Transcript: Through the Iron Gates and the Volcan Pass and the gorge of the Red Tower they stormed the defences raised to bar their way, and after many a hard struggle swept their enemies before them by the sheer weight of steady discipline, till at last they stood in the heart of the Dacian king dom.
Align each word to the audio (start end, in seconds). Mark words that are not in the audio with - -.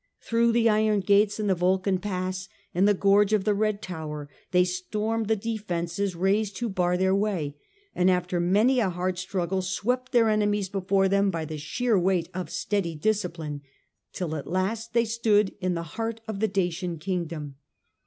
Through 0.19 0.53
the 0.53 0.67
Iron 0.67 1.01
Gates 1.01 1.39
and 1.39 1.47
the 1.47 1.53
Volcan 1.53 1.99
Pass 1.99 2.49
and 2.73 2.87
the 2.87 2.95
gorge 2.95 3.33
of 3.33 3.43
the 3.43 3.53
Red 3.53 3.83
Tower 3.83 4.27
they 4.49 4.63
stormed 4.63 5.27
the 5.27 5.35
defences 5.35 6.15
raised 6.15 6.55
to 6.55 6.69
bar 6.69 6.97
their 6.97 7.13
way, 7.13 7.55
and 7.93 8.09
after 8.09 8.39
many 8.39 8.79
a 8.79 8.89
hard 8.89 9.19
struggle 9.19 9.61
swept 9.61 10.11
their 10.11 10.27
enemies 10.29 10.69
before 10.69 11.07
them 11.07 11.29
by 11.29 11.45
the 11.45 11.59
sheer 11.59 11.99
weight 11.99 12.29
of 12.33 12.49
steady 12.49 12.95
discipline, 12.95 13.61
till 14.11 14.35
at 14.35 14.47
last 14.49 14.93
they 14.95 15.05
stood 15.05 15.53
in 15.61 15.75
the 15.75 15.83
heart 15.83 16.19
of 16.27 16.39
the 16.39 16.47
Dacian 16.47 16.97
king 16.97 17.25
dom. 17.25 17.57